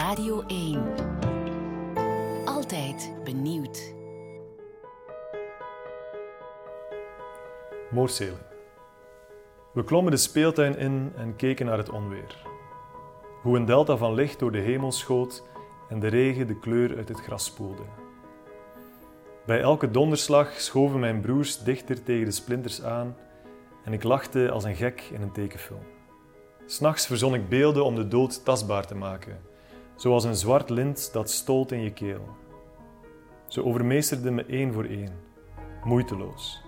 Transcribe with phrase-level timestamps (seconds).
[0.00, 0.82] Radio 1.
[2.44, 3.94] Altijd benieuwd.
[7.90, 8.38] Moorselen.
[9.72, 12.42] We klommen de speeltuin in en keken naar het onweer.
[13.42, 15.42] Hoe een delta van licht door de hemel schoot
[15.88, 17.84] en de regen de kleur uit het gras spoelde.
[19.46, 23.16] Bij elke donderslag schoven mijn broers dichter tegen de splinters aan
[23.84, 25.84] en ik lachte als een gek in een tekenfilm.
[26.66, 29.49] S'nachts verzon ik beelden om de dood tastbaar te maken,
[30.00, 32.28] zoals een zwart lint dat stolt in je keel.
[33.46, 35.12] Ze overmeesterde me één voor één,
[35.84, 36.64] moeiteloos.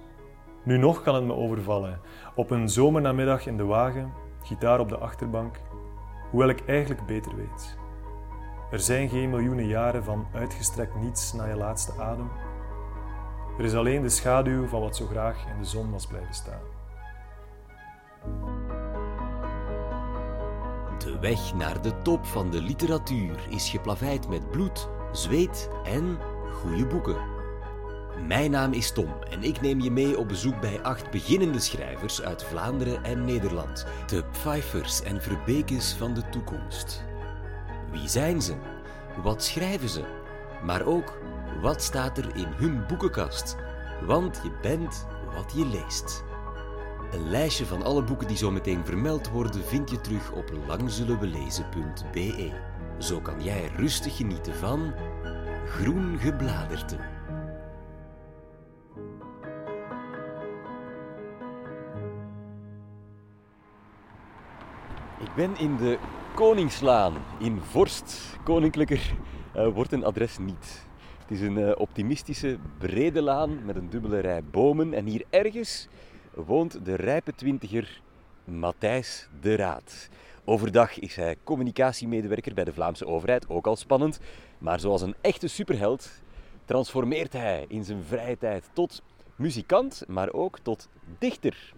[0.65, 2.01] Nu nog kan het me overvallen,
[2.35, 5.61] op een zomernamiddag in de wagen, gitaar op de achterbank,
[6.31, 7.77] hoewel ik eigenlijk beter weet.
[8.71, 12.31] Er zijn geen miljoenen jaren van uitgestrekt niets na je laatste adem.
[13.59, 16.82] Er is alleen de schaduw van wat zo graag in de zon was blijven staan.
[21.13, 26.19] De weg naar de top van de literatuur is geplaveid met bloed, zweet en
[26.53, 27.17] goede boeken.
[28.27, 32.23] Mijn naam is Tom en ik neem je mee op bezoek bij acht beginnende schrijvers
[32.23, 33.87] uit Vlaanderen en Nederland.
[34.07, 37.05] De Pfeiffers en Verbekes van de toekomst.
[37.91, 38.55] Wie zijn ze?
[39.23, 40.05] Wat schrijven ze?
[40.65, 41.19] Maar ook,
[41.61, 43.57] wat staat er in hun boekenkast?
[44.07, 46.25] Want je bent wat je leest.
[47.13, 52.51] Een lijstje van alle boeken die zo meteen vermeld worden vind je terug op langzullenwelezen.be.
[52.99, 54.93] Zo kan jij rustig genieten van
[55.67, 56.97] Groen Gebladerte.
[65.21, 65.99] Ik ben in de
[66.35, 68.39] Koningslaan in Vorst.
[68.45, 69.15] Koninklijker
[69.55, 70.87] eh, wordt een adres niet.
[71.21, 74.95] Het is een eh, optimistische, brede laan met een dubbele rij bomen.
[74.95, 75.89] En hier ergens
[76.35, 78.01] woont de rijpe twintiger
[78.45, 80.09] Matthijs de Raad.
[80.45, 84.21] Overdag is hij communicatiemedewerker bij de Vlaamse overheid, ook al spannend.
[84.59, 86.11] Maar zoals een echte superheld
[86.65, 89.03] transformeert hij in zijn vrije tijd tot
[89.37, 91.73] muzikant, maar ook tot dichter.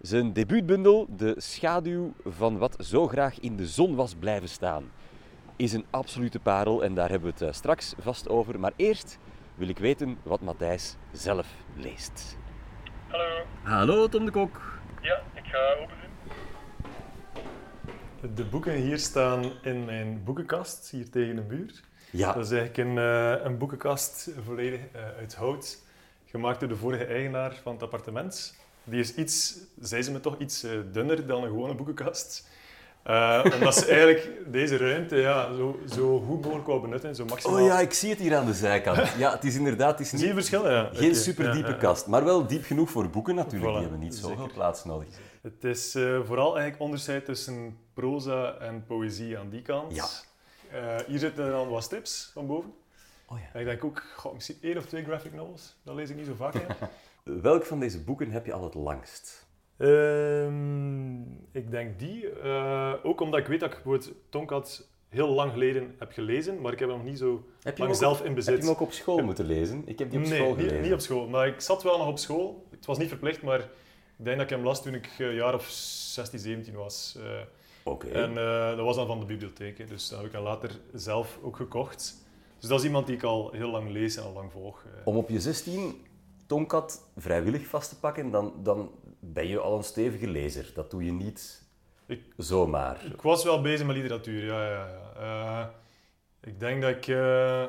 [0.00, 4.90] Zijn debuutbundel, De schaduw van wat zo graag in de zon was blijven staan,
[5.56, 8.60] is een absolute parel en daar hebben we het eh, straks vast over.
[8.60, 9.18] Maar eerst
[9.54, 12.36] wil ik weten wat Matthijs zelf leest.
[13.16, 13.44] Hallo.
[13.62, 14.60] Hallo Tom de Kok.
[15.02, 15.94] Ja, ik ga open
[18.20, 18.34] doen.
[18.34, 21.80] De boeken hier staan in mijn boekenkast, hier tegen de muur.
[22.10, 25.82] Ja, Dat is eigenlijk een, eh, een boekenkast volledig eh, uit hout,
[26.26, 28.56] gemaakt door de vorige eigenaar van het appartement.
[28.84, 32.48] Die is iets, zei ze me toch, iets eh, dunner dan een gewone boekenkast.
[33.06, 37.60] Eh, omdat ze eigenlijk deze ruimte ja, zo, zo goed mogelijk wou benutten, zo maximaal.
[37.60, 39.12] Oh ja, ik zie het hier aan de zijkant.
[39.18, 40.70] Ja, het is inderdaad het is Zie je niet, verschil?
[40.70, 40.90] Ja.
[40.92, 41.18] geen Oké.
[41.18, 43.70] superdiepe Ja, kast, maar wel diep genoeg voor boeken natuurlijk.
[43.70, 45.08] Voilà, Die hebben niet zoveel plaats nodig.
[45.42, 49.94] Het is eh, vooral eigenlijk onderscheid tussen proza en poëzie aan die kant.
[49.94, 50.06] Ja.
[50.70, 52.72] Eh, hier zitten dan wat strips van boven.
[53.26, 53.44] Oh ja.
[53.52, 55.76] En ik denk ook, goh, misschien één of twee graphic novels.
[55.82, 56.54] Dat lees ik niet zo vaak.
[57.42, 59.45] Welk van deze boeken heb je al het langst?
[59.76, 61.20] Ehm,
[61.52, 62.30] ik denk die.
[62.30, 66.72] eh, ook omdat ik weet dat ik bijvoorbeeld Tonkat heel lang geleden heb gelezen, maar
[66.72, 68.54] ik heb hem nog niet zo Heb lang hem zelf op- in Heb bezit.
[68.56, 69.82] je hem ook op school moeten lezen?
[69.86, 70.82] Ik heb die op nee, school niet, gelezen.
[70.82, 71.28] niet op school.
[71.28, 72.66] Maar ik zat wel nog op school.
[72.70, 73.58] Het was niet verplicht, maar
[74.18, 77.16] ik denk dat ik hem las toen ik een jaar of 16, 17 was.
[77.20, 77.30] Eh,
[77.82, 78.06] Oké.
[78.08, 80.70] En eh, dat was dan van de bibliotheek, hè, dus dat heb ik dan later
[80.92, 82.24] zelf ook gekocht.
[82.58, 84.84] Dus dat is iemand die ik al heel lang lees en al lang volg.
[84.84, 85.06] eh.
[85.06, 86.04] Om op je 16
[86.46, 88.90] Tonkat vrijwillig vast te pakken, dan, dan
[89.20, 90.70] ben je al een stevige lezer.
[90.74, 91.64] Dat doe je niet
[92.06, 93.04] Ik- zomaar.
[93.04, 94.68] Ik was wel bezig met literatuur, ja.
[94.70, 95.12] ja, ja.
[95.20, 95.66] Eh,
[96.50, 97.06] ik denk dat ik...
[97.06, 97.64] eh,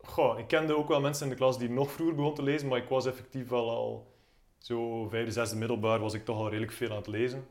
[0.00, 2.68] goh, ik kende ook wel mensen in de klas die nog vroeger begonnen te lezen,
[2.68, 4.16] maar ik was effectief wel al...
[4.58, 7.46] Zo vijfde, zesde middelbaar was ik toch al redelijk veel aan het lezen.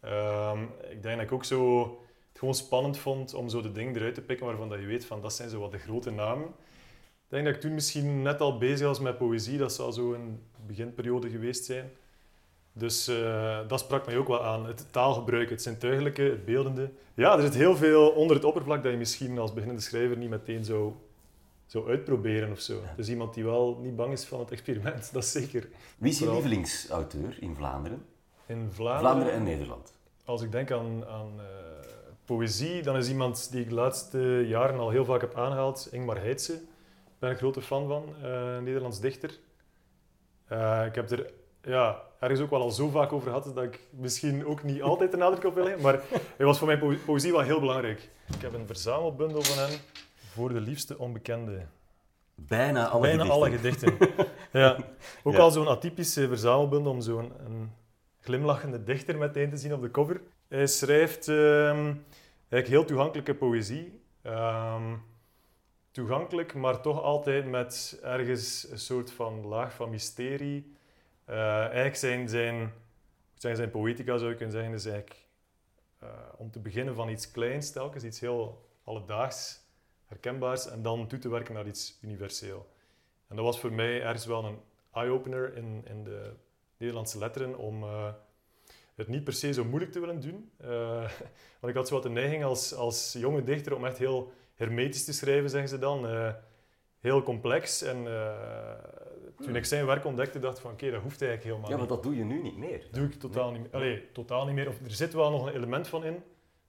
[0.00, 1.80] Ehm, ik denk dat ik ook zo
[2.28, 5.04] het gewoon spannend vond om zo de dingen eruit te pikken waarvan dat je weet
[5.04, 6.54] van dat zijn zo wat de grote namen.
[7.32, 10.12] Ik denk dat ik toen misschien net al bezig was met poëzie, dat zou zo
[10.12, 11.90] een beginperiode geweest zijn.
[12.72, 14.66] Dus eh, dat sprak mij ook wel aan.
[14.66, 16.90] Het taalgebruik, het zintuigelijke, het beeldende.
[17.14, 20.28] Ja, er zit heel veel onder het oppervlak dat je misschien als beginnende schrijver niet
[20.28, 20.92] meteen zou,
[21.66, 22.80] zou uitproberen of zo.
[22.96, 25.68] Dus iemand die wel niet bang is van het experiment, dat is zeker.
[25.98, 28.04] Wie is je lievelingsauteur in Vlaanderen?
[28.46, 29.92] In Vlaanderen, Vlaanderen en Nederland.
[30.24, 31.44] als ik denk aan, aan eh,
[32.24, 36.20] poëzie, dan is iemand die ik de laatste jaren al heel vaak heb aangehaald, Ingmar
[36.20, 36.70] Heitse.
[37.22, 39.38] Ik ben een grote fan van, eh, een Nederlands dichter.
[40.46, 41.32] Eh, ik heb er
[41.62, 45.10] ja, ergens ook wel al zo vaak over gehad dat ik misschien ook niet altijd
[45.10, 46.00] de nadruk op wil leggen, maar
[46.36, 48.10] hij was voor mijn po- poëzie wel heel belangrijk.
[48.34, 49.78] Ik heb een verzamelbundel van hem
[50.16, 51.66] voor de liefste onbekende.
[52.34, 53.40] Bijna alle Bijna gedichten.
[53.42, 53.96] alle gedichten.
[54.52, 54.76] ja.
[55.22, 55.38] Ook Ja.
[55.40, 57.32] al zo'n atypische verzamelbundel om zo'n
[58.20, 60.20] glimlachende dichter meteen te zien op de cover.
[60.48, 61.36] Hij schrijft ehm,
[62.48, 64.00] eigenlijk heel toegankelijke poëzie.
[64.22, 64.82] Ehm,
[65.92, 70.76] toegankelijk, maar toch altijd met ergens een soort van laag van mysterie.
[71.24, 72.72] Eh, eigenlijk zijn, zijn,
[73.34, 75.26] zijn poëtica, zou je kunnen zeggen, is eigenlijk
[75.98, 79.60] eh, om te beginnen van iets kleins telkens, iets heel alledaags,
[80.04, 82.66] herkenbaars, en dan toe te werken naar iets universeel.
[83.28, 84.58] En dat was voor mij ergens wel een
[84.92, 86.32] eye-opener in, in de
[86.76, 88.12] Nederlandse letteren om eh,
[88.94, 90.50] het niet per se zo moeilijk te willen doen.
[91.60, 94.32] Want ik had zo wat de neiging als, als jonge dichter om echt heel
[94.66, 96.06] hermetisch te schrijven, zeggen ze dan.
[96.08, 96.28] Eh,
[97.00, 97.82] heel complex.
[97.82, 98.06] En
[99.42, 101.86] toen ik zijn werk ontdekte, dacht ik van oké, dat hoeft eigenlijk helemaal Ja, niet.
[101.88, 102.78] maar dat doe je nu niet meer.
[102.80, 103.70] Dat doe ik totaal niet meer.
[103.72, 104.68] Allee, totaal niet meer.
[104.68, 106.22] Of, er zit wel nog een element van in,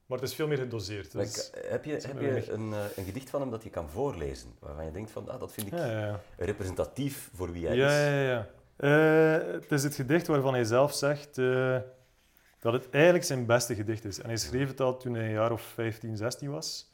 [0.05, 1.11] maar het is veel meer gedoseerd.
[1.11, 4.49] Dus- heb je, heb je een, eh, een gedicht van hem dat je kan voorlezen?
[4.59, 6.19] Waarvan je denkt van, ah, dat vind ik ja, ja, ja.
[6.37, 7.93] representatief voor wie hij Ja, is.
[7.93, 8.47] ja, ja.
[8.75, 11.77] Eh, het is het gedicht waarvan hij zelf zegt eh,
[12.59, 14.19] dat het eigenlijk zijn beste gedicht is.
[14.19, 16.91] En hij schreef het al toen hij een jaar of 15, 16 was.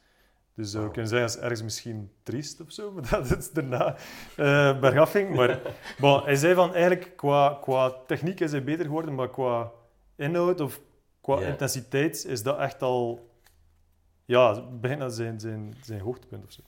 [0.60, 0.90] Dus Wauw.
[0.90, 3.96] kunnen zeggen, dat is ergens misschien triest of zo, dat het daarna
[4.36, 5.34] eh bergaf ging.
[5.34, 5.60] Maar
[6.00, 9.72] bon, hij zei van, eigenlijk qua, qua techniek is hij beter geworden, maar qua
[10.16, 10.80] inhoud of
[11.20, 13.28] qua intensiteit is dat echt al
[14.24, 16.60] ja, bijna zijn, zijn, zijn hoogtepunt of zo.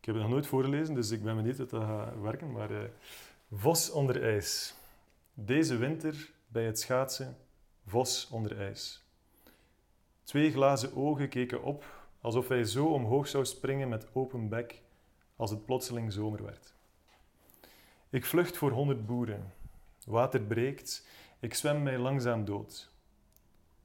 [0.00, 2.52] Ik heb het nog nooit voorgelezen, dus ik ben benieuwd hoe dat gaat werken.
[2.52, 2.76] Maar eh,
[3.52, 4.74] Vos onder ijs.
[5.34, 7.36] Deze winter bij het schaatsen,
[7.86, 9.04] vos onder ijs.
[10.24, 14.82] Twee glazen ogen keken op, alsof hij zo omhoog zou springen met open bek
[15.36, 16.74] als het plotseling zomer werd.
[18.10, 19.52] Ik vlucht voor honderd boeren.
[20.04, 21.08] Water breekt,
[21.40, 22.90] ik zwem mij langzaam dood.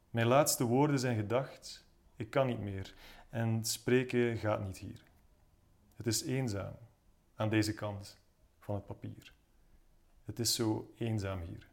[0.10, 1.86] Mijn laatste woorden zijn gedacht,
[2.16, 2.94] ik kan niet meer
[3.30, 5.04] en spreken gaat niet hier.
[5.95, 6.74] Het is eenzaam
[7.36, 8.19] aan deze kant
[8.60, 9.33] van het papier.
[10.25, 11.70] Het is zo eenzaam hier.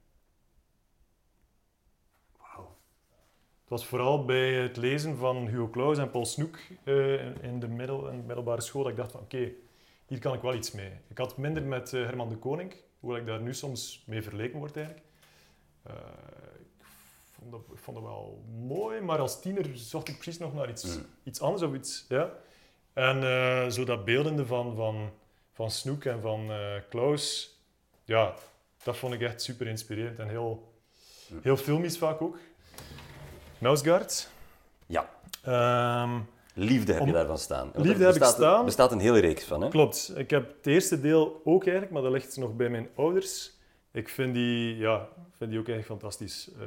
[3.68, 7.68] Het was vooral bij het lezen van Hugo Claus en Paul Snoek eh, in de
[7.68, 9.50] middel, in de middelbare school dat ik dacht van oké,
[10.06, 10.90] hier kan ik wel iets mee.
[11.08, 14.58] Ik had minder met eh, Herman de Koning, hoewel ik daar nu soms mee vergeleken
[14.58, 15.06] word eigenlijk.
[15.82, 15.94] Eh,
[16.60, 16.84] ik,
[17.30, 20.70] vond dat, ik vond dat wel mooi, maar als tiener zocht ik precies nog naar
[20.70, 21.06] iets, Mm.
[21.24, 22.04] iets anders of iets.
[22.08, 22.32] Ja.
[22.92, 25.10] En zo dat beeldende van, van,
[25.52, 26.50] van Snoek en van
[26.88, 27.56] Klaus,
[28.04, 28.34] ja,
[28.82, 30.72] dat vond ik echt super inspirerend en heel,
[31.42, 32.38] heel filmisch vaak ook.
[33.58, 34.28] Nausgaard.
[34.86, 35.08] Ja,
[35.48, 36.20] Ehm,
[36.54, 37.70] liefde heb je daarvan staan.
[37.72, 38.58] Want Liefde er heb ik bestaat, staan.
[38.58, 39.68] Er bestaat een hele reeks van, hè?
[39.68, 40.12] klopt.
[40.16, 43.52] Ik heb het eerste deel ook eigenlijk, maar dat ligt nog bij mijn ouders.
[43.92, 46.50] Ik vind die, ja, vind die ook echt fantastisch.
[46.58, 46.66] Eh,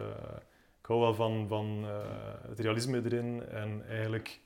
[0.79, 4.39] ik hou wel van, van eh, het realisme erin en eigenlijk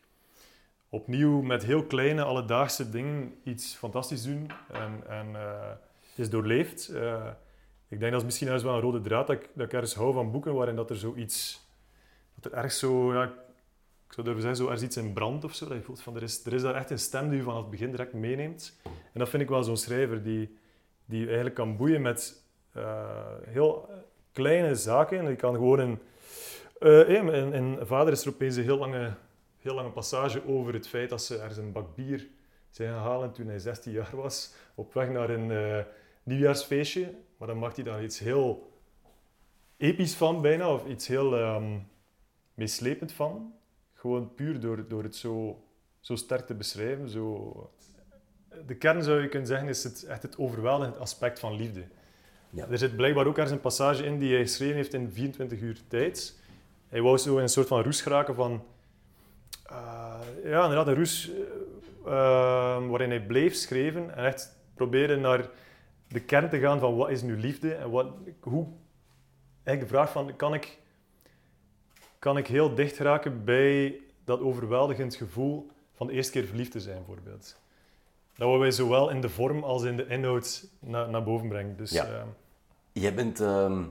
[0.89, 5.71] opnieuw met heel kleine alledaagse dingen iets fantastisch doen en, en eh,
[6.15, 6.89] is doorleefd.
[7.87, 10.13] Ik denk dat is misschien wel een rode draad dat ik, dat ik ergens hou
[10.13, 11.64] van boeken waarin dat er zoiets,
[12.35, 13.23] dat er ergens zo, ja,
[14.07, 15.67] ik zou durven zeggen, zo ergens iets in brand of zo.
[15.67, 17.61] Dat je voelt van, er is, er is daar echt een stem die je vanaf
[17.61, 18.79] het begin direct meeneemt.
[18.83, 20.57] En dat vind ik wel zo'n schrijver die,
[21.05, 23.89] die je eigenlijk kan boeien met eh, heel
[24.31, 25.19] kleine zaken.
[25.19, 25.99] En die kan gewoon een...
[27.07, 29.13] in, in, in Vader is er opeens een heel lange,
[29.57, 32.27] heel lange passage over het feit dat ze ergens een bak bier
[32.75, 34.53] zijn gaan halen toen hij 16 jaar was.
[34.75, 35.83] Op weg naar een eh,
[36.23, 37.13] nieuwjaarsfeestje.
[37.37, 38.71] Maar dan maakt hij daar iets heel
[39.77, 40.73] episch van bijna.
[40.73, 41.77] Of iets heel ehm
[42.55, 43.53] meeslepend van.
[43.93, 45.63] Gewoon puur door, door het zo,
[45.99, 47.09] zo sterk te beschrijven.
[47.09, 47.69] Zo...
[48.67, 51.83] De kern zou je kunnen zeggen is het, echt het overweldigend aspect van liefde.
[52.49, 52.67] Ja.
[52.67, 55.81] Er zit blijkbaar ook ergens een passage in die hij geschreven heeft in 24 uur
[55.87, 56.39] tijd.
[56.87, 58.63] Hij wou zo in een soort van roes geraken van...
[59.65, 61.31] eh, ja, inderdaad, een roes
[62.05, 65.49] eh, waarin hij bleef schrijven en echt probeerde naar
[66.07, 68.07] de kern te gaan van wat is nu liefde en wat,
[68.39, 68.67] hoe...
[69.63, 70.79] Eigenlijk de vraag van, kan ik,
[72.25, 76.79] kan ik heel dicht raken bij dat overweldigend gevoel van de eerste keer verliefd te
[76.79, 77.55] zijn, bijvoorbeeld.
[78.35, 81.77] Dat we wij zowel in de vorm als in de inhoud na- naar boven brengen.
[81.77, 82.05] Dus, Ja.
[82.05, 82.27] ehm,
[82.91, 83.83] Jij bent ehm,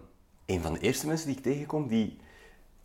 [0.47, 2.19] een van de eerste mensen die ik tegenkom die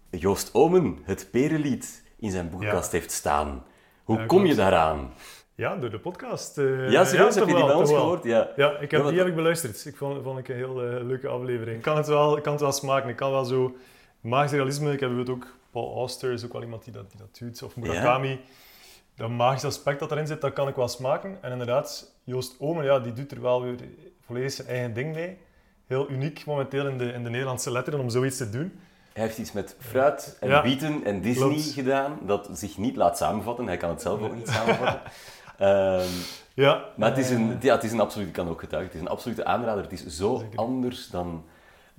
[0.10, 3.63] Joost Omen het Perenlied in zijn boekenkast heeft staan.
[4.03, 5.13] Hoe Ja, kom je daaraan?
[5.56, 6.58] Ja, door de podcast.
[6.58, 7.36] eh, Ja, serieus?
[7.36, 7.86] heb je die wel, wel.
[7.86, 8.24] gehoord?
[8.24, 8.50] Ja.
[8.56, 9.86] Ja, ik heb, wat- die heb ik beluisterd.
[9.86, 11.77] Ik vond, vond ik een heel eh, leuke aflevering.
[11.77, 13.10] Ik kan het wel, ik kan het wel smaken.
[13.10, 13.75] Ik kan wel zo...
[14.22, 15.58] Magisch realisme, ik heb het ook...
[15.72, 17.64] Paul Auster is ook wel iemand die dat, die dat doet.
[17.64, 18.40] Of Murakami.
[19.16, 21.38] Dat magisch aspect dat erin zit, dat kan ik wel smaken.
[21.42, 23.76] En inderdaad, Joost Omen, ja, die doet er wel weer
[24.26, 25.38] volledig zijn eigen ding mee.
[25.88, 28.80] Heel uniek momenteel in de, in de Nederlandse letteren om zoiets te doen.
[29.14, 31.72] Hij heeft iets met fruit en Ja, bieten en Disney klopt.
[31.72, 33.68] gedaan dat zich niet laat samenvatten.
[33.68, 35.02] Hij kan het zelf ook niet samenvatten.
[35.58, 36.08] Ehm,
[36.54, 39.02] Ja, maar het is, een, ja, het is een absolute, ik kan ook getuigen, het
[39.02, 39.84] is een absolute aanrader.
[39.84, 40.60] Het is zo Zeker.
[40.60, 41.44] anders dan,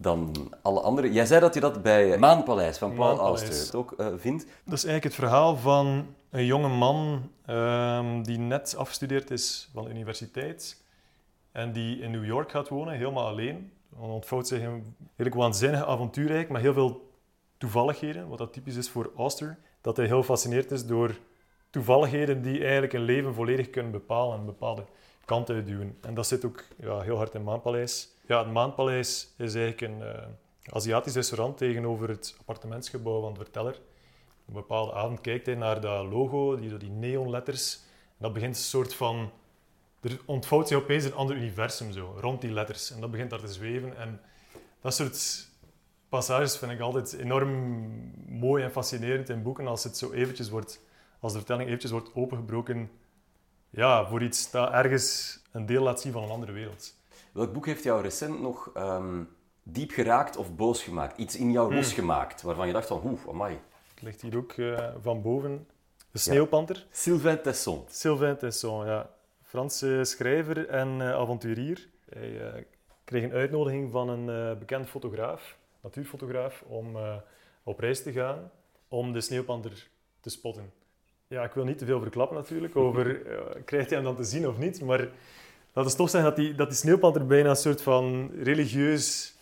[0.01, 1.13] dan alle andere.
[1.13, 3.19] Jij zei dat je dat bij Maanpaleis van Paul.
[3.19, 4.45] Auster ook eh, vindt.
[4.45, 9.85] Dat is eigenlijk het verhaal van een jonge man ehm, die net afgestudeerd is van
[9.85, 10.83] de universiteit
[11.53, 13.73] en die in New York gaat wonen, helemaal alleen.
[13.89, 17.11] Dan ontvouwt zich een redelijk waanzinnige avontuurrijk met heel veel
[17.59, 19.59] toevalligheden, wat dat typisch is voor Auster.
[19.81, 21.19] Dat hij heel gefascineerd is door
[21.71, 24.85] toevalligheden die eigenlijk een leven volledig kunnen bepalen en een bepaalde
[25.25, 25.99] kant uitduwen.
[26.01, 28.09] En dat zit ook ja, heel hard in Maanpaleis.
[28.31, 30.27] Ja, het Maanpaleis is eigenlijk een eh,
[30.73, 33.73] Aziatisch restaurant tegenover het appartementsgebouw van de verteller.
[33.73, 37.75] Op een bepaalde avond kijkt hij naar dat logo, die, die neonletters.
[38.05, 39.31] En dat begint een soort van...
[40.01, 42.91] Er ontvouwt zich opeens een ander universum zo, rond die letters.
[42.91, 43.97] En dat begint daar te zweven.
[43.97, 44.21] En
[44.81, 45.49] dat soort
[46.09, 47.51] passages vind ik altijd enorm
[48.27, 49.67] mooi en fascinerend in boeken.
[49.67, 50.81] Als het zo eventjes wordt...
[51.21, 52.91] Als de vertelling eventjes wordt opengebroken
[53.71, 56.99] ja, voor iets dat ergens een deel laat zien van een andere wereld.
[57.33, 59.23] Welk boek heeft jou recent nog ehm,
[59.63, 61.19] diep geraakt of boos gemaakt?
[61.19, 63.59] Iets in jou losgemaakt waarvan je dacht van, oeh, amai.
[63.95, 65.67] Het ligt hier ook eh, van boven.
[66.11, 66.87] De Sneeuwpanter.
[66.91, 67.85] Sylvain Tesson.
[67.89, 69.11] Sylvain Tesson, ja.
[69.43, 71.89] Franse schrijver en eh, avonturier.
[72.09, 72.63] Hij eh,
[73.05, 76.97] kreeg een uitnodiging van een bekend fotograaf, natuurfotograaf, om
[77.63, 78.51] op reis te gaan
[78.89, 79.89] om de sneeuwpanter
[80.21, 80.73] te spotten.
[81.27, 83.23] Ja, ik wil niet te veel verklappen natuurlijk over
[83.65, 85.09] krijgt hij hem dan te zien of niet, maar
[85.73, 89.35] laten we toch zeggen dat die, dat die sneeuwpanter bijna een soort van religieus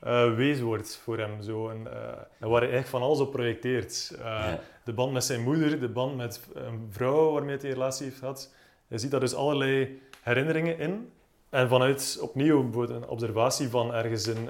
[0.00, 1.42] eh wezen wordt voor hem.
[1.42, 1.68] Zo.
[1.68, 4.12] En, eh, en waar hij eigenlijk van alles op projecteert.
[4.18, 4.60] Eh, Ja.
[4.84, 8.18] De band met zijn moeder, de band met een vrouw waarmee hij een relatie heeft
[8.18, 8.52] gehad.
[8.88, 11.12] Hij ziet daar dus allerlei herinneringen in.
[11.50, 14.48] En vanuit opnieuw bijvoorbeeld een observatie van ergens een,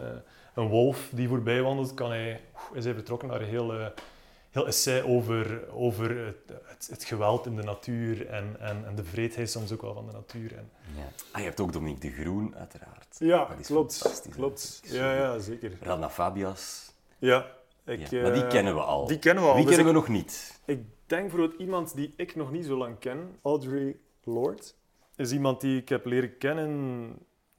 [0.54, 2.40] een wolf die voorbij wandelt, kan hij,
[2.72, 3.74] is hij vertrokken naar een heel,
[4.52, 9.04] heel essay over, over het, het, het geweld in de natuur en, en, en de
[9.04, 10.56] vreedheid soms ook wel van de natuur.
[10.56, 11.02] En, Ja.
[11.32, 13.16] Ah, je hebt ook Dominique de Groen, uiteraard.
[13.18, 14.26] ja, Dat is klopt.
[14.30, 14.80] klopt.
[14.84, 15.72] Ja, ja, zeker.
[15.80, 16.92] Rana Fabias.
[17.18, 17.46] Ja,
[17.84, 19.06] ik, Ja, maar die eh, kennen we al.
[19.06, 19.56] Die kennen we al.
[19.56, 20.60] Wie Dus kennen ik- we nog niet?
[20.64, 24.62] Ik denk bijvoorbeeld iemand die ik nog niet zo lang ken, Audrey Lorde,
[25.16, 27.12] is iemand die ik heb leren kennen,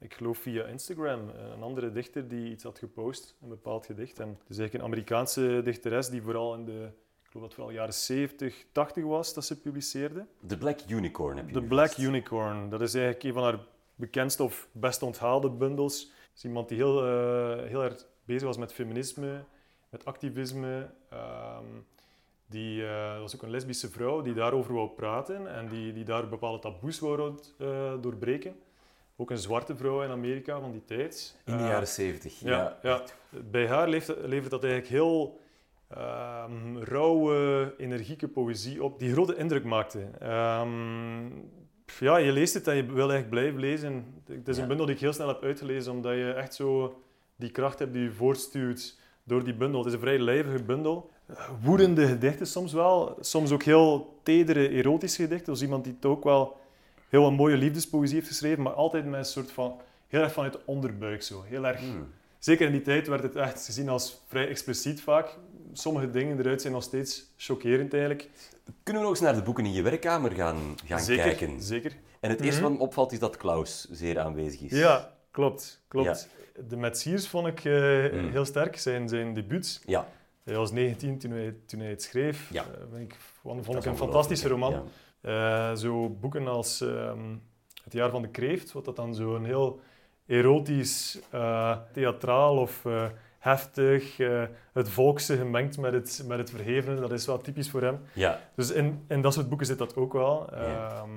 [0.03, 1.29] ik geloof via Instagram.
[1.29, 4.19] Een andere dichter die iets had gepost, een bepaald gedicht.
[4.19, 6.89] En het is eigenlijk een Amerikaanse dichteres die vooral in de,
[7.23, 10.25] ik geloof dat vooral jaren 70, 80 was dat ze publiceerde.
[10.47, 11.99] The Black Unicorn heb je The Black vast.
[11.99, 13.59] Unicorn, dat is eigenlijk een van haar
[13.95, 16.01] bekendste of best onthaalde bundels.
[16.01, 19.43] Het is iemand die heel, eh, heel erg bezig was met feminisme,
[19.89, 20.89] met activisme.
[21.09, 21.65] Ehm,
[22.45, 26.29] die eh, was ook een lesbische vrouw die daarover wou praten en die, die daar
[26.29, 28.55] bepaalde taboes wou eh, doorbreken.
[29.15, 31.35] Ook een zwarte vrouw in Amerika van die tijd.
[31.45, 32.39] In de Eh, jaren zeventig.
[32.39, 33.01] ja, ja.
[33.29, 35.41] Bij haar levert, dat eigenlijk heel
[35.87, 39.99] ehm, rauwe, energieke poëzie op, die grote indruk maakte.
[40.19, 41.25] Ehm,
[41.99, 44.05] ja, je leest het en je wil eigenlijk blijven lezen.
[44.25, 47.01] Het is een bundel die ik heel snel heb uitgelezen, omdat je echt zo
[47.35, 49.79] die kracht hebt die je voortstuwt door die bundel.
[49.79, 51.09] Het is een vrij lijvige bundel.
[51.61, 55.53] Woedende gedichten soms wel, soms ook heel tedere, erotische gedichten.
[55.53, 56.57] Dus iemand die het ook wel
[57.13, 60.53] heel wat mooie liefdespoëzie heeft geschreven, maar altijd met een soort van, heel erg vanuit
[60.53, 61.43] de onderbuik zo.
[61.47, 62.07] Heel erg Hmm.
[62.39, 65.37] Zeker in die tijd werd het echt gezien als vrij expliciet vaak.
[65.73, 68.29] Sommige dingen eruit zijn nog steeds chockerend eigenlijk.
[68.83, 71.61] Kunnen we nog eens naar de boeken in je werkkamer gaan, gaan zeker, kijken?
[71.61, 71.91] Zeker.
[72.19, 72.69] En het eerste Mhm.
[72.69, 74.71] wat me opvalt is dat Klaus zeer aanwezig is.
[74.79, 75.81] Ja, klopt.
[75.87, 76.27] klopt.
[76.67, 77.73] De Metsiers vond ik eh,
[78.11, 78.29] Mm.
[78.31, 78.77] heel sterk.
[78.77, 79.81] Zijn, zijn debuut.
[79.85, 80.07] Ja,
[80.43, 82.49] Hij was 19 toen hij, toen hij het schreef.
[82.51, 82.65] Ja.
[82.93, 84.71] Eh, ik, vond, dat vond is ik een fantastische roman.
[84.71, 84.83] Ja.
[85.23, 87.35] Eh, zo boeken als ehm,
[87.83, 89.79] Het jaar van de kreeft, wat dat dan zo een heel
[90.27, 93.05] erotisch, eh, theatraal of eh,
[93.39, 94.17] heftig,
[94.73, 97.99] het volkse gemengd met het, met het verhevene, dat is wel typisch voor hem.
[98.13, 98.39] ja.
[98.55, 100.47] Dus in, in dat soort boeken zit dat ook wel.
[100.51, 100.89] Ja.
[100.89, 101.09] Ehm,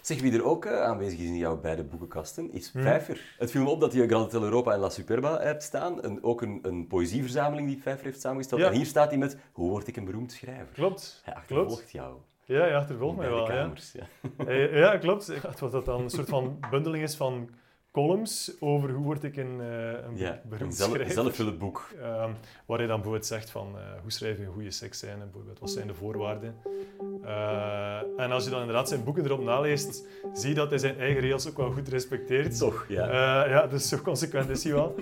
[0.00, 2.82] Zeg, wie er ook aanwezig is in jouw beide boekenkasten, is Hmm.
[2.82, 3.34] Pfeiffer.
[3.38, 6.02] Het viel me op dat je Grand Hotel Europa en La Superba hebt staan.
[6.02, 8.60] En ook een, een poëzieverzameling die Pfeiffer heeft samengesteld.
[8.60, 8.66] Ja.
[8.68, 10.74] En hier staat hij met Hoe word ik een beroemd schrijver?
[10.74, 11.20] klopt.
[11.24, 11.90] Hij achtervolgt Klopt.
[11.90, 12.14] jou.
[12.46, 13.50] Ja, ja, achtervolgt mij wel.
[13.50, 13.56] Ja.
[13.56, 13.92] kamers.
[13.92, 14.06] Ja.
[14.46, 15.30] Eh, ja, klopt.
[15.30, 17.48] Ik dacht wat dat dan een soort van bundeling is van
[17.92, 21.14] columns over hoe word ik een, eh een Ja, beroemd zelf, schrijver.
[21.14, 21.88] zelfvullend boek.
[22.66, 25.70] Waar hij dan bijvoorbeeld zegt van eh, hoe schrijf je een goede seksscène, bijvoorbeeld, wat
[25.70, 26.54] zijn de voorwaarden.
[28.16, 31.20] En als je dan inderdaad zijn boeken erop naleest, zie je dat hij zijn eigen
[31.20, 32.58] regels ook wel goed respecteert.
[32.58, 33.46] Toch, ja.
[33.48, 34.94] Ja, dus zo consequent is hij wel.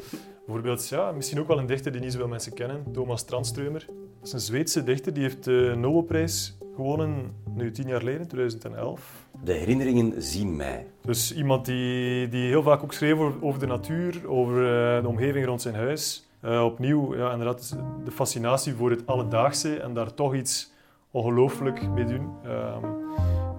[0.47, 3.87] Bijvoorbeeld, ja, misschien ook wel een dichter die niet zoveel mensen kennen, Thomas Tranströmer.
[4.19, 9.27] Dat is een Zweedse dichter, die heeft de Nobelprijs gewonnen, nu tien jaar geleden, 2011.
[9.45, 10.87] De herinneringen zien mij.
[11.03, 15.09] Dus iemand die, die heel vaak ook schreef over, over de natuur, over eh, de
[15.09, 16.29] omgeving rond zijn huis.
[16.41, 20.73] Eh, opnieuw, ja, inderdaad, de fascinatie voor het alledaagse en daar toch iets
[21.11, 22.29] ongelooflijk mee doen.
[22.45, 22.87] Ehm,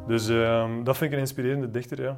[0.07, 2.17] dus ehm, dat vind ik een inspirerende dichter, ja.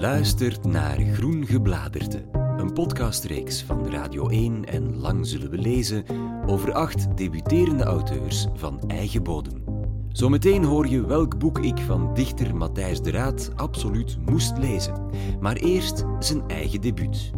[0.00, 2.22] luistert naar Groen Gebladerte,
[2.58, 6.04] een podcastreeks van Radio 1 en Lang Zullen We Lezen
[6.46, 9.64] over acht debuterende auteurs van eigen bodem.
[10.12, 15.10] Zometeen hoor je welk boek ik van dichter Matthijs de Raad absoluut moest lezen.
[15.40, 17.30] Maar eerst zijn eigen debuut.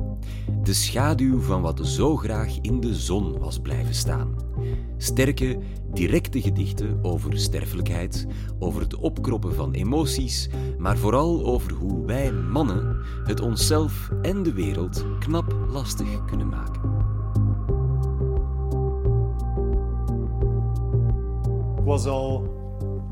[0.62, 4.34] De schaduw van wat zo graag in de zon was blijven staan.
[5.02, 5.58] Sterke,
[5.92, 8.26] directe gedichten over sterfelijkheid,
[8.58, 14.52] over het opkroppen van emoties, maar vooral over hoe wij mannen het onszelf en de
[14.52, 16.80] wereld knap lastig kunnen maken.
[21.78, 22.42] Ik was al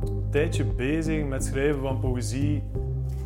[0.01, 2.63] een tijdje bezig met schrijven van poëzie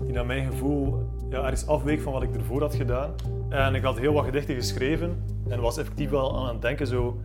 [0.02, 3.10] die naar mijn gevoel ja, ergens afweek van wat ik ervoor had gedaan.
[3.48, 7.20] En ik had heel wat gedichten geschreven en was effectief wel aan het denken zo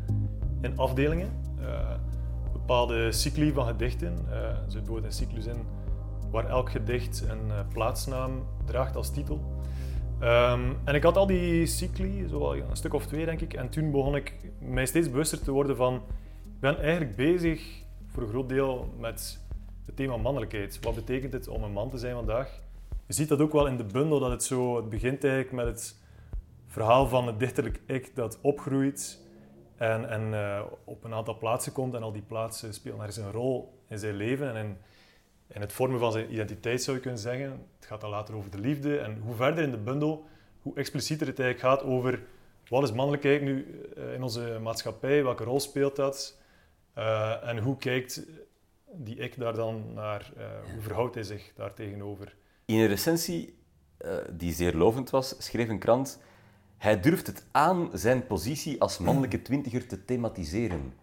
[0.62, 1.30] in afdelingen.
[1.60, 1.94] Uh,
[2.52, 4.26] bepaalde cycli van gedichten.
[4.28, 5.66] Uh, er zit bijvoorbeeld een cyclus in
[6.32, 9.56] waar elk gedicht een uh, plaatsnaam draagt als titel.
[10.22, 13.70] Um, en ik had al die cycli, zo een stuk of twee denk ik, en
[13.70, 15.96] toen begon ik mij steeds bewuster te worden van
[16.44, 19.40] ik ben eigenlijk bezig voor een groot deel met
[19.86, 20.80] het thema mannelijkheid.
[20.82, 22.62] Wat betekent het om een man te zijn vandaag?
[23.08, 25.96] Je ziet dat ook wel in de bundel, dat het zo, begint eigenlijk met het
[26.68, 29.20] verhaal van het dichterlijk ik dat opgroeit
[29.78, 31.94] en, en uh, op een aantal plaatsen komt.
[31.94, 34.78] En al die plaatsen spelen ergens een rol in zijn leven en in,
[35.48, 37.66] in, het vormen van zijn identiteit zou je kunnen zeggen.
[37.76, 38.98] Het gaat dan later over de liefde.
[39.00, 40.26] En hoe verder in de bundel,
[40.62, 42.22] hoe explicieter het eigenlijk gaat over
[42.70, 46.38] wat is mannelijkheid nu uh, in onze maatschappij, welke rol speelt dat
[46.98, 48.26] uh, en hoe kijkt
[48.92, 50.32] die ik daar dan naar,
[50.74, 52.36] hoe verhoudt hij zich daar tegenover.
[52.66, 53.58] In een recensie
[54.30, 56.20] die zeer lovend was, schreef een krant
[56.78, 60.94] hij durft het aan zijn positie als mannelijke twintiger te thematiseren.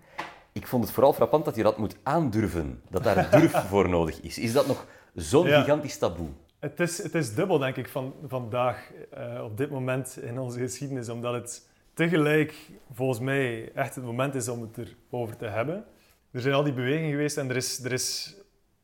[0.52, 4.20] Ik vond het vooral frappant dat je dat moet aandurven, dat daar durf voor nodig
[4.20, 4.38] is.
[4.38, 6.28] Is dat nog zo'n gigantisch taboe?
[6.58, 10.58] Het is, het is dubbel, denk ik, van, vandaag, uh, op dit moment in onze
[10.58, 14.78] geschiedenis, omdat het tegelijk, volgens mij, echt het moment is om het
[15.10, 15.84] erover te hebben.
[16.30, 18.36] Er zijn al die bewegingen geweest en er is, er is...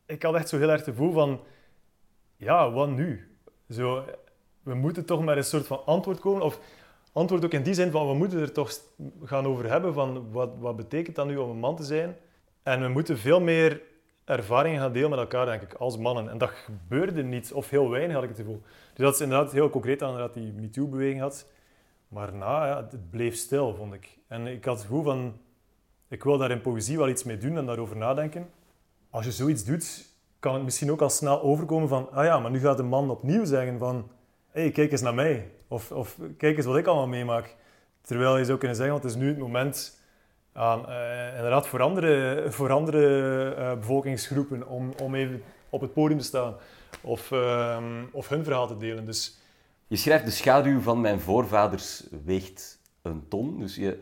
[0.05, 1.41] Ik had echt zo heel erg het gevoel van...
[2.37, 3.37] Ja, wat nu?
[3.69, 4.05] Zo,
[4.63, 6.41] we moeten toch met een soort van antwoord komen.
[6.41, 6.59] Of
[7.11, 8.71] antwoord ook in die zin van we moeten er toch
[9.23, 12.15] gaan over hebben van wat, wat betekent dat nu om een man te zijn.
[12.63, 13.81] En we moeten veel meer
[14.25, 16.29] ervaringen gaan delen met elkaar, denk ik, als mannen.
[16.29, 18.61] En dat gebeurde niet, of heel weinig had ik het gevoel.
[18.93, 21.45] Dus dat is inderdaad heel concreet aan dat die MeToo-beweging had.
[22.07, 24.17] Maar na, ja, het bleef stil, vond ik.
[24.27, 25.33] En ik had het gevoel van,
[26.07, 28.49] ik wil daar in poëzie wel iets mee doen en daarover nadenken.
[29.09, 30.05] Als je zoiets doet,
[30.39, 33.09] kan het misschien ook al snel overkomen van, ah ja, maar nu gaat de man
[33.09, 34.09] opnieuw zeggen van,
[34.47, 35.51] hé, hey, kijk eens naar mij.
[35.71, 37.55] Of, of kijk eens wat ik allemaal meemaak.
[38.01, 39.99] Terwijl je zou kunnen zeggen, want het is nu het moment
[40.53, 46.19] aan, uh, inderdaad voor andere, voor andere uh, bevolkingsgroepen om, om even op het podium
[46.19, 46.55] te staan
[47.01, 47.77] of, uh,
[48.11, 49.05] of hun verhaal te delen.
[49.05, 49.37] Dus...
[49.87, 53.59] Je schrijft de schaduw van mijn voorvaders weegt een ton.
[53.59, 53.99] Dus je,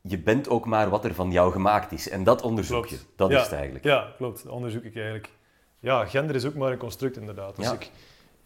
[0.00, 2.08] je bent ook maar wat er van jou gemaakt is.
[2.08, 2.98] En dat onderzoek je.
[3.16, 3.84] Dat ja, is het eigenlijk.
[3.84, 4.42] Ja, klopt.
[4.42, 5.30] Dat onderzoek ik eigenlijk.
[5.78, 7.56] Ja, gender is ook maar een construct inderdaad.
[7.56, 7.72] Dus ja.
[7.72, 7.90] ik,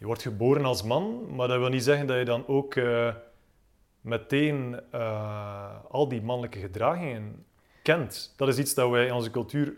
[0.01, 3.13] je wordt geboren als man, maar dat wil niet zeggen dat je dan ook uh,
[4.01, 7.45] meteen uh, al die mannelijke gedragingen
[7.83, 8.33] kent.
[8.37, 9.73] Dat is iets dat wij in onze cultuur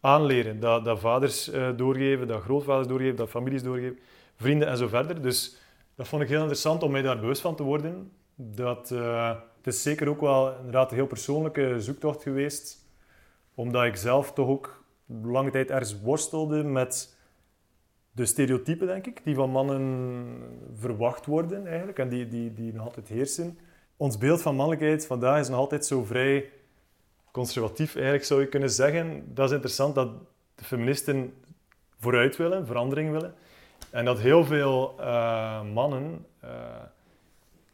[0.00, 0.60] aanleren.
[0.60, 3.98] Dat, dat vaders uh, doorgeven, dat grootvaders doorgeven, dat families doorgeven,
[4.36, 5.22] vrienden en zo verder.
[5.22, 5.56] Dus
[5.94, 8.12] dat vond ik heel interessant om mij daar bewust van te worden.
[8.34, 12.86] Dat, het is zeker ook wel inderdaad een heel persoonlijke zoektocht geweest,
[13.54, 14.84] omdat ik zelf toch ook
[15.22, 17.13] lange tijd ergens worstelde met
[18.14, 20.24] de stereotypen, denk ik, die van mannen
[20.74, 23.58] verwacht worden eigenlijk en die, die, die nog altijd heersen.
[23.96, 26.50] Ons beeld van mannelijkheid vandaag is nog altijd zo vrij
[27.32, 29.34] conservatief, eigenlijk zou je kunnen zeggen.
[29.34, 30.10] Dat is interessant dat
[30.54, 31.34] de feministen
[31.98, 33.34] vooruit willen, verandering willen.
[33.90, 36.50] En dat heel veel uh, mannen uh,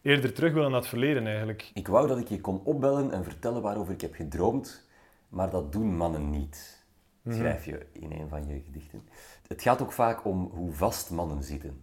[0.03, 1.71] eerder terug willen naar het verleden eigenlijk.
[1.75, 4.87] Ik wou dat ik je kon opbellen en vertellen waarover ik heb gedroomd,
[5.29, 6.85] maar dat doen mannen niet,
[7.23, 7.37] mhm.
[7.37, 9.03] schrijf je in een van je gedichten
[9.51, 11.83] het gaat ook vaak om hoe vast mannen zitten.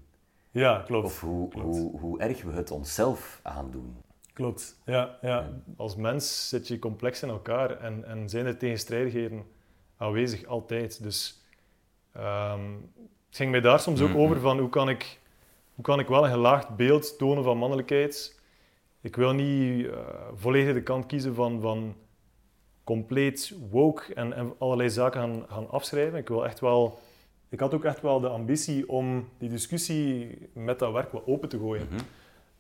[0.52, 1.06] Ja, klopt.
[1.06, 1.78] Of hoe, klopt.
[1.78, 3.96] Hoe, hoe erg we het onszelf aandoen.
[4.34, 5.50] Klopt, ja, ja.
[5.78, 9.46] Als mens zit je complex in elkaar en, en zijn er tegenstrijdigheden
[9.98, 11.04] aanwezig, altijd.
[11.04, 11.44] Dus
[12.18, 12.92] um,
[13.28, 14.24] het ging mij daar soms ook mm-hmm.
[14.24, 15.20] over van hoe kan, ik,
[15.76, 18.40] hoe kan ik wel een gelaagd beeld tonen van mannelijkheid.
[19.02, 19.98] Ik wil niet uh,
[20.36, 21.96] volledig de kant kiezen van, van
[22.84, 26.20] compleet woke en, en allerlei zaken gaan, gaan afschrijven.
[26.20, 27.00] Ik wil echt wel
[27.50, 31.50] ik had ook echt wel de ambitie om die discussie met dat werk wat open
[31.50, 31.88] te gooien.
[31.92, 31.98] Mm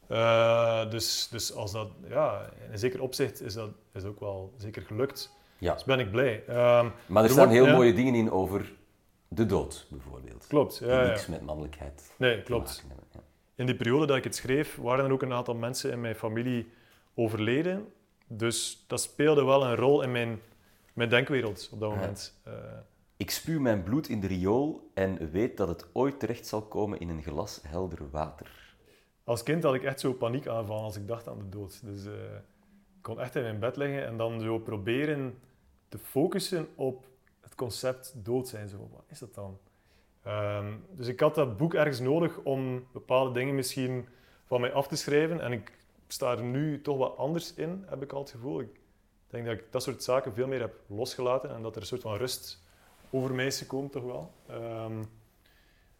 [0.10, 4.82] uh, dus, dus als dat, ja, in zeker opzicht is dat is ook wel zeker
[4.82, 5.36] gelukt.
[5.58, 5.74] Ja.
[5.74, 6.44] Dus ben ik blij.
[6.50, 8.74] Uh, maar er, staan heel mooie dingen in over
[9.28, 10.46] de dood, bijvoorbeeld.
[10.48, 10.78] Klopt.
[10.78, 12.12] Ja, niks met mannelijkheid.
[12.18, 12.86] Nee, klopt.
[13.56, 16.16] in die periode dat ik het schreef, waren er ook een aantal mensen in mijn
[16.16, 16.72] familie
[17.16, 17.88] overleden.
[18.28, 20.42] Dus dat speelde wel een rol in mijn,
[20.94, 22.40] mijn denkwereld op dat moment.
[22.48, 22.54] Uh,
[23.18, 27.00] ik spuw mijn bloed in de riool en weet dat het ooit terecht zal komen
[27.00, 28.76] in een glas helder water.
[29.24, 31.86] Als kind had ik echt zo paniek aanvallen als ik dacht aan de dood.
[31.86, 32.14] Dus uh,
[32.96, 35.40] ik kon echt in mijn bed liggen en dan zo proberen
[35.90, 37.06] te focussen op
[37.42, 38.68] het concept dood zijn.
[38.68, 39.58] Zo, wat is dat dan?
[40.24, 44.08] Ehm, dus ik had dat boek ergens nodig om bepaalde dingen misschien
[44.46, 45.42] van mij af te schrijven.
[45.42, 45.72] En ik
[46.08, 48.60] sta er nu toch wat anders in, heb ik al het gevoel.
[48.60, 48.80] Ik
[49.28, 52.02] denk dat ik dat soort zaken veel meer heb losgelaten en dat er een soort
[52.02, 52.66] van rust
[53.10, 54.32] over mij is gekomen, toch wel.
[54.52, 55.06] Um,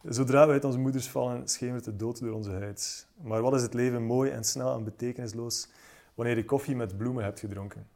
[0.02, 3.08] Zodra we uit onze moeders vallen, schemert de dood door onze huid.
[3.22, 5.70] Maar wat is het leven mooi en snel en betekenisloos
[6.16, 7.88] wanneer je koffie met bloemen hebt gedronken?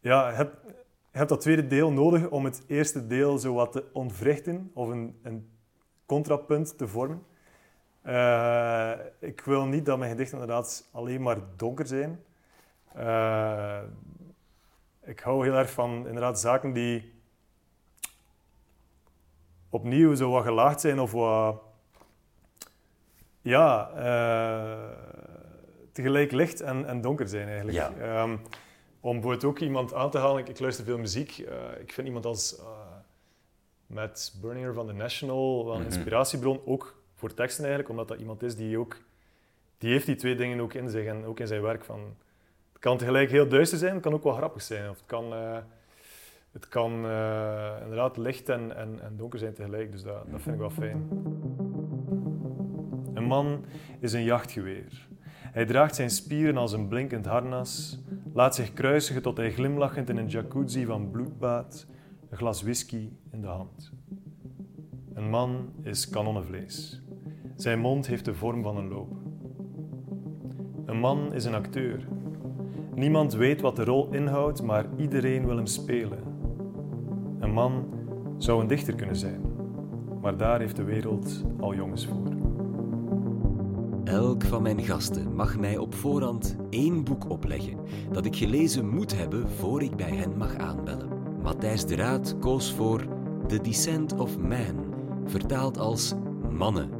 [0.00, 0.50] Ja, je
[1.10, 5.18] hebt dat tweede deel nodig om het eerste deel zo wat te ontwrichten of een,
[5.22, 5.48] een
[6.06, 7.22] contrapunt te vormen.
[8.06, 12.24] Uh, ik wil niet dat mijn gedichten inderdaad alleen maar donker zijn.
[12.96, 13.80] Uh,
[15.02, 17.14] ik hou heel erg van inderdaad zaken die
[19.70, 21.62] opnieuw zo wat gelaagd zijn of wat...
[23.42, 24.90] Ja, uh,
[25.92, 27.76] tegelijk licht en, en donker zijn eigenlijk.
[27.76, 28.22] Ja.
[28.22, 28.40] Um,
[29.00, 31.38] om bijvoorbeeld ook iemand aan te halen, ik, ik luister veel muziek.
[31.38, 32.66] Uh, ik vind iemand als uh,
[33.86, 35.92] Matt Berninger van The National wel een mhm.
[35.92, 38.96] inspiratiebron, ook voor teksten eigenlijk, omdat dat iemand is die ook...
[39.78, 41.84] Die heeft die twee dingen ook in zich en ook in zijn werk.
[41.84, 42.16] Van,
[42.72, 44.90] het kan tegelijk heel duister zijn, het kan ook wel grappig zijn.
[44.90, 45.32] Of het kan
[46.56, 50.54] het kan uh, inderdaad licht en, en, en, donker zijn tegelijk, dus dat, dat vind
[50.54, 51.08] ik wel fijn.
[53.14, 53.64] Een man
[54.00, 55.08] is een jachtgeweer.
[55.30, 60.16] Hij draagt zijn spieren als een blinkend harnas, laat zich kruisigen tot hij glimlachend in
[60.16, 61.86] een jacuzzi van bloedbaat,
[62.30, 63.92] een glas whisky in de hand.
[65.14, 67.02] Een man is kanonnenvlees.
[67.56, 69.16] Zijn mond heeft de vorm van een loop.
[70.84, 72.06] Een man is een acteur.
[72.94, 76.35] Niemand weet wat de rol inhoudt, maar iedereen wil hem spelen.
[77.38, 77.84] Een man
[78.38, 79.40] zou een dichter kunnen zijn,
[80.20, 82.34] maar daar heeft de wereld al jongens voor.
[84.04, 87.78] Elk van mijn gasten mag mij op voorhand één boek opleggen
[88.12, 91.08] dat ik gelezen moet hebben voor ik bij hen mag aanbellen.
[91.42, 93.06] Matthijs de Raad koos voor
[93.46, 94.84] The Descent of Man,
[95.24, 96.14] vertaald als
[96.50, 96.90] Mannen.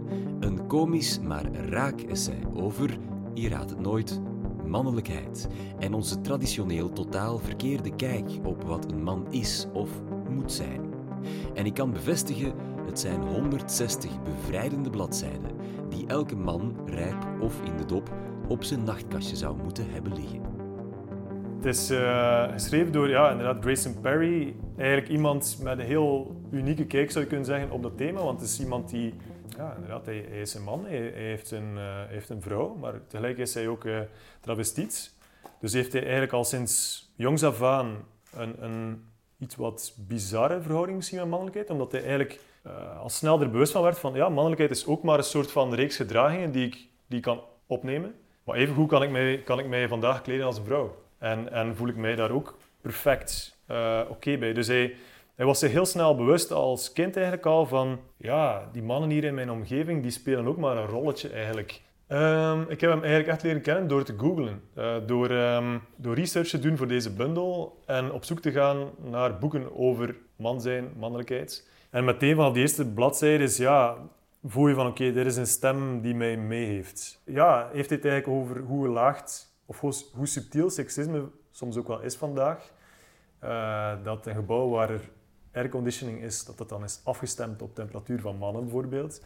[0.40, 2.98] Een komisch maar raak essay over,
[3.34, 4.20] je raadt het nooit,
[4.66, 9.90] mannelijkheid en onze traditioneel totaal verkeerde kijk op wat een man is of
[10.36, 10.80] moet zijn.
[11.54, 12.54] En ik kan bevestigen,
[12.86, 15.56] het zijn 160 bevrijdende bladzijden
[15.88, 18.10] die elke man, rijp of in de dop,
[18.48, 20.42] op zijn nachtkastje zou moeten hebben liggen.
[21.56, 26.86] Het is uh, geschreven door ja, inderdaad Grayson Perry, eigenlijk iemand met een heel unieke
[26.86, 29.14] kijk zou je kunnen zeggen op dat thema, want het is iemand die,
[29.56, 33.38] ja, inderdaad, hij, is een man, hij, heeft, een, uh, heeft een vrouw, maar tegelijk
[33.38, 33.98] is hij ook uh,
[34.40, 35.14] travestiet.
[35.60, 37.96] Dus heeft hij eigenlijk al sinds jongs af aan
[38.34, 39.04] een, een
[39.38, 43.72] iets wat bizarre verhouding misschien met mannelijkheid, omdat hij eigenlijk uh, al snel er bewust
[43.72, 46.88] van werd van ja, mannelijkheid is ook maar een soort van reeks gedragingen die ik,
[47.06, 48.14] die kan opnemen.
[48.44, 50.96] Maar even goed kan ik mij, kan ik mij vandaag kleden als een vrouw.
[51.18, 54.52] En, en voel ik mij daar ook perfect uh, oké bij.
[54.52, 54.94] Dus hij,
[55.34, 59.24] hij was zich heel snel bewust als kind eigenlijk al van ja, die mannen hier
[59.24, 61.82] in mijn omgeving die spelen ook maar een rolletje eigenlijk.
[62.08, 64.62] Um, ik heb hem eigenlijk echt leren kennen door te googlen.
[64.78, 68.90] Uh, door, um, door research te doen voor deze bundel en op zoek te gaan
[69.02, 71.68] naar boeken over man zijn, mannelijkheid.
[71.90, 73.96] En meteen vanaf de eerste bladzijde is, ja,
[74.44, 77.22] voel je van oké, okay, dit is een stem die mij mee heeft.
[77.24, 79.80] Ja, heeft het eigenlijk over hoe laagd of
[80.12, 82.72] hoe, subtiel seksisme soms ook wel is vandaag.
[83.44, 85.10] Uh, dat een gebouw waar er
[85.52, 89.20] airconditioning is, dat dat dan is afgestemd op temperatuur van mannen bijvoorbeeld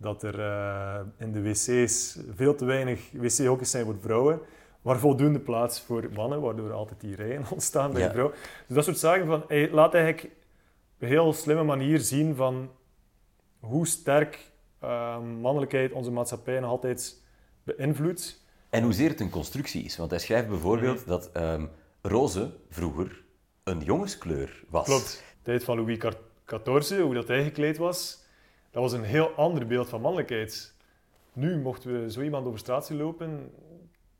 [0.00, 4.40] dat er uh, in de wc's veel te weinig wc-hokjes zijn voor vrouwen,
[4.82, 8.10] maar voldoende plaats voor mannen, waardoor er altijd die rijen ontstaan bij ja.
[8.10, 8.30] vrouw.
[8.66, 12.70] Dus dat soort zaken van, hij laat eigenlijk op een heel slimme manier zien van
[13.58, 14.50] hoe sterk
[14.84, 17.22] uh, mannelijkheid onze maatschappij nog altijd
[17.62, 18.44] beïnvloedt.
[18.70, 19.96] En hoezeer het een constructie is.
[19.96, 21.08] Want hij schrijft bijvoorbeeld mhm.
[21.08, 21.68] dat um,
[22.02, 23.24] roze vroeger
[23.64, 24.84] een jongenskleur was.
[24.84, 25.24] Klopt.
[25.36, 25.98] De tijd van Louis
[26.44, 28.19] XIV, hoe dat hij gekleed was,
[28.70, 30.74] dat was een heel ander beeld van mannelijkheid.
[31.32, 33.50] Nu mochten we zo iemand over straat zien lopen,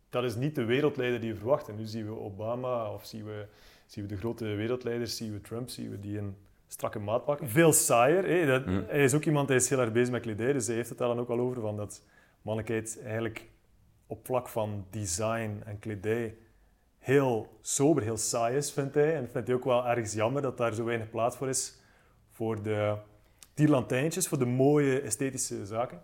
[0.09, 1.77] dat is niet de wereldleider die we verwachten.
[1.77, 3.47] Nu zien we Obama of zien we,
[3.87, 6.37] zien we de grote wereldleiders, zien we Trump, zien we die een
[6.69, 7.49] strakke maat pakken.
[7.49, 8.25] Veel saaier.
[8.29, 8.47] Hè?
[8.47, 8.85] Dat, mm.
[8.87, 10.99] Hij is ook iemand die is heel erg bezig met kledij, dus hij heeft het
[10.99, 12.03] daar dan ook al over van dat
[12.43, 13.49] mannelijkheid eigenlijk
[14.07, 16.37] op vlak van design en kledij
[16.99, 19.17] heel sober, heel saai is, vindt hij.
[19.17, 21.79] En vindt hij ook wel ergens jammer dat daar zo weinig plaats voor is
[22.31, 22.97] voor de
[23.69, 26.03] lantijntjes voor de mooie esthetische zaken.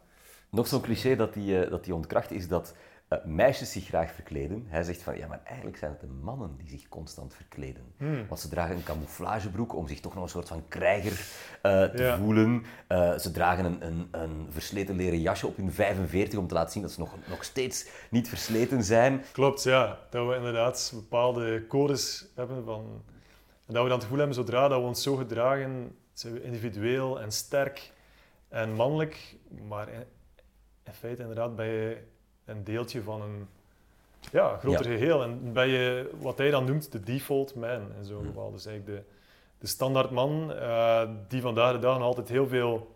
[0.51, 2.75] Nog zo'n cliché dat die, eh, dat die ontkracht is dat
[3.09, 4.65] eh, meisjes zich graag verkleden.
[4.69, 7.83] Hij zegt van, ja, maar eigenlijk zijn het de mannen die zich constant verkleden.
[7.97, 8.27] Hmm.
[8.29, 11.11] Want ze dragen een camouflagebroek om zich toch nog een soort van krijger
[11.63, 12.17] eh, te Ja.
[12.19, 12.65] voelen.
[13.21, 16.83] Ze dragen een, een, een versleten leren jasje op hun 45 om te laten zien
[16.83, 19.23] dat ze nog, nog steeds niet versleten zijn.
[19.33, 19.99] Klopt, ja.
[20.11, 23.03] Dat we inderdaad bepaalde codes hebben van...
[23.67, 26.43] En dat we dan het gevoel hebben, zodra dat we ons zo gedragen, zijn we
[26.43, 27.93] individueel en sterk
[28.49, 29.37] en mannelijk.
[29.69, 30.05] Maar in,
[30.85, 31.99] in feite inderdaad ben je
[32.45, 33.47] een deeltje van een
[34.33, 34.97] ja, groter Ja.
[34.99, 35.23] geheel.
[35.23, 38.27] En ben je wat hij dan noemt de default man in zo'n Hmm.
[38.27, 38.51] geval.
[38.51, 39.13] Dus eigenlijk de,
[39.59, 42.95] de standaard man eh, die vandaag de dag nog altijd heel veel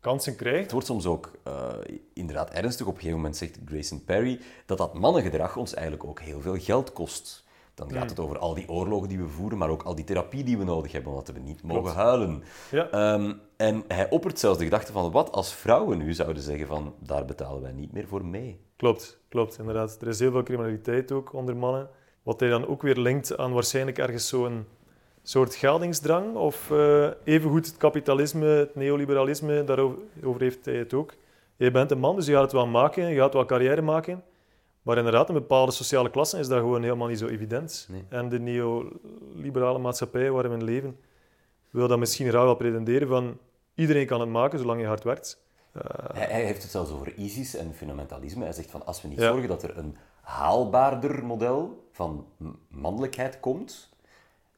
[0.00, 0.70] kansen Het krijgt.
[0.72, 1.68] wordt soms ook eh,
[2.12, 2.86] inderdaad ernstig.
[2.86, 6.58] Op een gegeven moment zegt Grayson Perry dat dat mannengedrag ons eigenlijk ook heel veel
[6.58, 7.44] geld kost.
[7.76, 8.08] Dan gaat Hmm.
[8.08, 10.64] het over al die oorlogen die we voeren, maar ook al die therapie die we
[10.64, 11.96] nodig hebben, omdat we niet mogen Klopt.
[11.96, 12.42] huilen.
[12.70, 12.90] Ja.
[12.90, 16.94] Ehm, en hij oppert zelfs de gedachte van wat als vrouwen nu zouden zeggen van
[16.98, 18.60] daar betalen wij niet meer voor mee.
[18.76, 19.98] Klopt, klopt, inderdaad.
[20.00, 21.88] Er is heel veel criminaliteit ook onder mannen.
[22.22, 24.66] Wat hij dan ook weer linkt aan waarschijnlijk ergens zo'n
[25.22, 26.34] soort geldingsdrang.
[26.36, 31.14] Of eh, evengoed het kapitalisme, het neoliberalisme, daarover heeft hij het ook.
[31.56, 34.22] Je bent een man, dus je gaat het wel maken, je gaat wel carrière maken.
[34.86, 37.86] Maar inderdaad, in bepaalde sociale klassen is dat gewoon helemaal niet zo evident.
[37.90, 38.04] Nee.
[38.08, 40.98] En de neoliberale maatschappij waarin we in leven
[41.70, 43.38] wil dat misschien graag wel pretenderen van
[43.74, 45.42] iedereen kan het maken zolang je hard werkt.
[45.72, 48.44] Eh, Hij, hij heeft het zelfs over ISIS en fundamentalisme.
[48.44, 49.28] Hij zegt van als we niet Ja.
[49.30, 52.26] zorgen dat er een haalbaarder model van
[52.68, 53.88] mannelijkheid komt,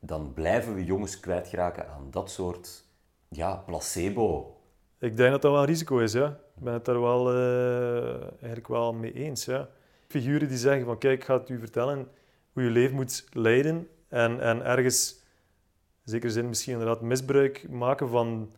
[0.01, 2.85] dan blijven we jongens kwijtgeraken aan dat soort
[3.29, 4.57] ja, placebo.
[4.99, 6.27] Ik denk dat dat wel een risico is, ja.
[6.57, 9.69] Ik ben het daar wel, eh, eigenlijk wel mee eens, ja.
[10.09, 12.09] Figuren die zeggen van, kijk, ik ga u vertellen
[12.53, 15.13] hoe je leven moet leiden en, en ergens,
[16.05, 18.51] in zekere zin misschien inderdaad misbruik maken van,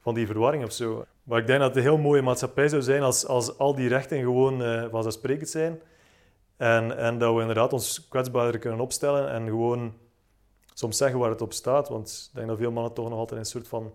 [0.00, 1.04] van die verwarring of zo.
[1.22, 3.88] Maar ik denk dat het een heel mooie maatschappij zou zijn als, als al die
[3.88, 5.80] rechten gewoon eh, vanzelfsprekend zijn
[6.56, 9.94] en, en dat we inderdaad ons kwetsbaarder kunnen opstellen en gewoon
[10.74, 11.88] soms zeggen waar het op staat.
[11.88, 13.94] Want ik denk dat veel mannen toch nog altijd in een soort van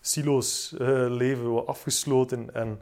[0.00, 2.54] silo's eh, leven, afgesloten.
[2.54, 2.80] En,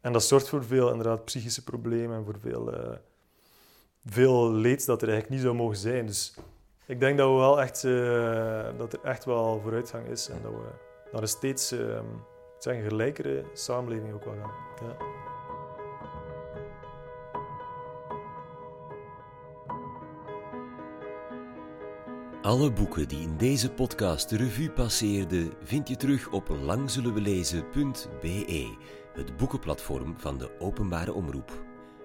[0.00, 2.96] en dat zorgt voor veel inderdaad, psychische problemen en voor veel, eh,
[4.04, 6.06] veel leed dat er eigenlijk niet zou mogen zijn.
[6.06, 6.34] Dus
[6.86, 10.52] ik denk dat, we wel echt, eh, dat er echt wel vooruitgang is en dat
[10.52, 10.68] we
[11.12, 12.00] naar een steeds eh,
[12.60, 14.52] ik zeg, een gelijkere samenleving ook wel gaan.
[14.88, 14.96] Ja.
[22.42, 28.76] Alle boeken die in deze podcast de revue passeerden, vind je terug op langzullenwelezen.be,
[29.12, 31.64] het boekenplatform van de openbare omroep.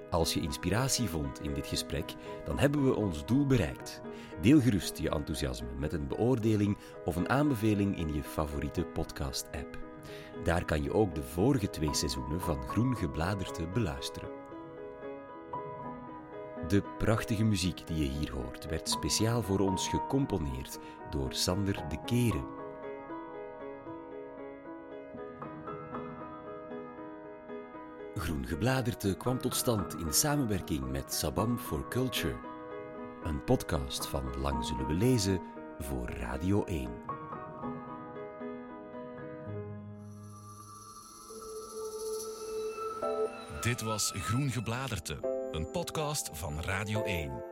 [0.10, 2.14] Als je inspiratie vond in dit gesprek,
[2.46, 4.02] dan hebben we ons doel bereikt.
[4.42, 9.78] Deel gerust je enthousiasme met een beoordeling of een aanbeveling in je favoriete podcast-app.
[10.44, 14.30] Daar kan je ook de vorige twee seizoenen van Groen Gebladerte beluisteren.
[16.68, 21.98] De prachtige muziek die je hier hoort werd speciaal voor ons gecomponeerd door Sander de
[22.06, 22.55] Keren.
[28.26, 32.36] Groen Gebladerte kwam tot stand in samenwerking met Sabam for Culture,
[33.24, 35.42] een podcast van Lang Zullen We Lezen
[35.80, 36.90] voor Radio 1.
[43.62, 47.44] Dit was Groen Gebladerte, een podcast van Radio 1.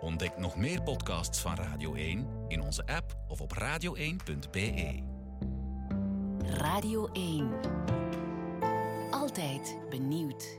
[0.00, 5.02] Ontdek nog meer podcasts van Radio 1 in onze app of op radio1.be.
[6.44, 7.50] Radio 1.
[9.90, 10.58] Benieuwd.